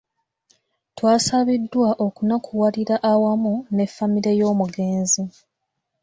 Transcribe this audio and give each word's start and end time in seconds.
Twasabiddwa 0.97 1.89
okunakuwalira 2.05 2.95
awamu 3.11 3.53
ne 3.75 3.85
famire 3.95 4.31
y'omugenzi. 4.39 5.23